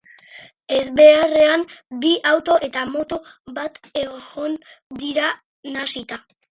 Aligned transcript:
Ezbeharrean 0.77 1.65
bi 2.05 2.11
auto 2.31 2.57
eta 2.71 2.87
moto 2.97 3.23
bat 3.61 3.81
egon 4.05 4.61
dira 5.05 5.35
nahasita. 5.77 6.23